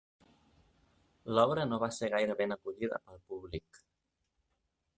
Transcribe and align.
L'obra 1.35 1.65
no 1.73 1.79
va 1.85 1.91
ser 1.97 2.09
gaire 2.15 2.37
ben 2.41 2.55
acollida 2.57 3.01
pel 3.05 3.21
públic. 3.35 3.83